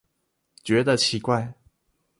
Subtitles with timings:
[0.63, 1.53] 覺得奇怪